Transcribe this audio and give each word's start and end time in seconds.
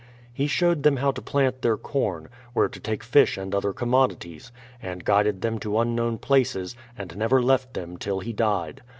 He 0.33 0.47
showed 0.47 0.81
them 0.81 0.97
how 0.97 1.11
to 1.11 1.21
plant 1.21 1.61
their 1.61 1.77
corn, 1.77 2.27
where 2.53 2.67
to 2.67 2.79
take 2.79 3.03
fish 3.03 3.37
and 3.37 3.53
other 3.53 3.71
commodities, 3.71 4.51
and 4.81 5.05
guided 5.05 5.41
them 5.41 5.59
to 5.59 5.77
unknown 5.77 6.17
places, 6.17 6.75
and 6.97 7.15
never 7.15 7.39
left 7.39 7.75
them 7.75 7.97
till 7.97 8.19
he 8.19 8.33
died. 8.33 8.81